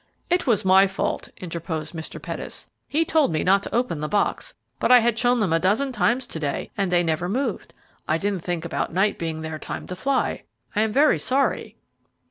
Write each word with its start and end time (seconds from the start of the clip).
"It 0.31 0.47
was 0.47 0.65
my 0.65 0.87
fault," 0.87 1.29
interposed 1.37 1.93
Mr. 1.93 2.19
Pettis. 2.19 2.67
"He 2.87 3.05
told 3.05 3.31
me 3.31 3.43
not 3.43 3.61
to 3.61 3.75
open 3.75 3.99
the 3.99 4.07
box, 4.07 4.55
but 4.79 4.91
I 4.91 4.97
had 4.97 5.15
shown 5.19 5.39
them 5.39 5.53
a 5.53 5.59
dozen 5.59 5.91
times 5.91 6.25
to 6.25 6.39
day 6.39 6.71
and 6.75 6.91
they 6.91 7.03
never 7.03 7.29
moved. 7.29 7.75
I 8.07 8.17
didn't 8.17 8.43
think 8.43 8.65
about 8.65 8.91
night 8.91 9.19
being 9.19 9.41
their 9.41 9.59
time 9.59 9.85
to 9.85 9.95
fly. 9.95 10.41
I 10.75 10.81
am 10.81 10.91
very 10.91 11.19
sorry." 11.19 11.75